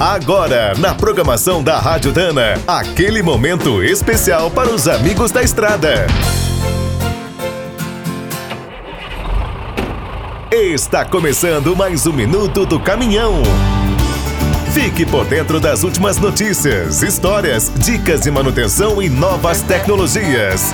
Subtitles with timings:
[0.00, 6.06] Agora, na programação da Rádio Dana, aquele momento especial para os amigos da estrada.
[10.52, 13.42] Está começando mais um minuto do caminhão.
[14.72, 20.72] Fique por dentro das últimas notícias, histórias, dicas de manutenção e novas tecnologias.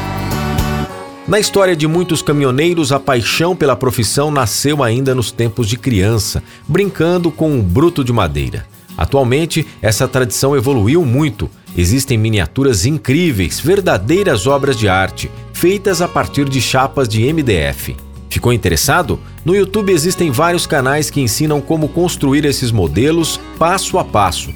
[1.26, 6.42] Na história de muitos caminhoneiros, a paixão pela profissão nasceu ainda nos tempos de criança,
[6.68, 8.73] brincando com um bruto de madeira.
[8.96, 11.50] Atualmente, essa tradição evoluiu muito.
[11.76, 17.96] Existem miniaturas incríveis, verdadeiras obras de arte, feitas a partir de chapas de MDF.
[18.30, 19.20] Ficou interessado?
[19.44, 24.52] No YouTube existem vários canais que ensinam como construir esses modelos passo a passo.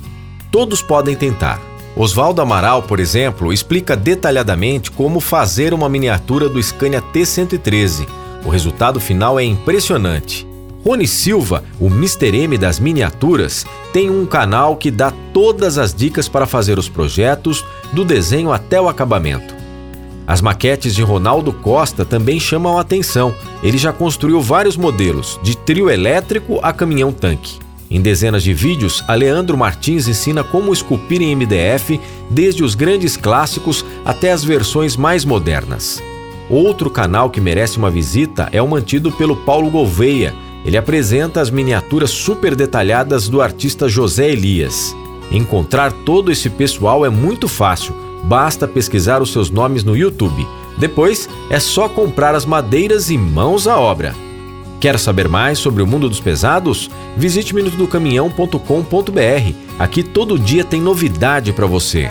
[0.51, 1.60] Todos podem tentar.
[1.95, 8.07] Oswaldo Amaral, por exemplo, explica detalhadamente como fazer uma miniatura do Scania T113.
[8.45, 10.48] O resultado final é impressionante.
[10.84, 12.37] Rony Silva, o Mr.
[12.37, 17.65] M das miniaturas, tem um canal que dá todas as dicas para fazer os projetos,
[17.93, 19.57] do desenho até o acabamento.
[20.26, 23.35] As maquetes de Ronaldo Costa também chamam a atenção.
[23.62, 27.59] Ele já construiu vários modelos, de trio elétrico a caminhão-tanque.
[27.90, 31.98] Em dezenas de vídeos, Aleandro Martins ensina como esculpir em MDF,
[32.29, 36.02] desde os grandes clássicos até as versões mais modernas.
[36.51, 40.35] Outro canal que merece uma visita é o mantido pelo Paulo Gouveia.
[40.69, 44.95] Ele apresenta as miniaturas super detalhadas do artista José Elias.
[45.33, 47.95] Encontrar todo esse pessoal é muito fácil
[48.25, 50.47] Basta pesquisar os seus nomes no YouTube.
[50.77, 54.15] Depois é só comprar as madeiras e mãos à obra.
[54.80, 56.91] Quer saber mais sobre o mundo dos pesados?
[57.16, 59.53] Visite minutodocaminhão.com.br.
[59.79, 62.10] Aqui todo dia tem novidade para você.